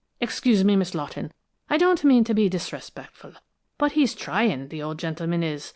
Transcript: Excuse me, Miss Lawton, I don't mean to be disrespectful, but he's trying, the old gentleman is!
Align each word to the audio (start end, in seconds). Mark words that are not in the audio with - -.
Excuse 0.19 0.63
me, 0.65 0.75
Miss 0.75 0.95
Lawton, 0.95 1.31
I 1.69 1.77
don't 1.77 2.03
mean 2.03 2.23
to 2.23 2.33
be 2.33 2.49
disrespectful, 2.49 3.33
but 3.77 3.91
he's 3.91 4.15
trying, 4.15 4.69
the 4.69 4.81
old 4.81 4.97
gentleman 4.97 5.43
is! 5.43 5.69